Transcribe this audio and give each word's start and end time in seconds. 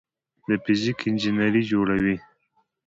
د 0.47 0.49
فزیک 0.63 0.99
انجینري 1.09 1.61
جوړوي. 1.71 2.15